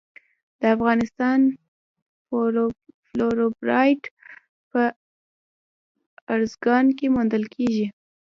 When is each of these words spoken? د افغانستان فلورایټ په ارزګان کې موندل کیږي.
د 0.59 0.61
افغانستان 0.75 1.39
فلورایټ 3.13 4.01
په 4.71 4.81
ارزګان 6.33 6.85
کې 6.97 7.05
موندل 7.15 7.43
کیږي. 7.55 7.87